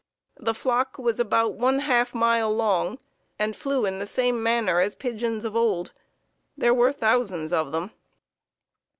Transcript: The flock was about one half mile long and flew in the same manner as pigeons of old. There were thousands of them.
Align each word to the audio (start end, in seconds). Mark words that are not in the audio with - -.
The 0.39 0.55
flock 0.55 0.97
was 0.97 1.19
about 1.19 1.53
one 1.57 1.77
half 1.81 2.15
mile 2.15 2.49
long 2.51 2.97
and 3.37 3.55
flew 3.55 3.85
in 3.85 3.99
the 3.99 4.07
same 4.07 4.41
manner 4.41 4.79
as 4.79 4.95
pigeons 4.95 5.45
of 5.45 5.55
old. 5.55 5.91
There 6.57 6.73
were 6.73 6.91
thousands 6.91 7.53
of 7.53 7.71
them. 7.71 7.91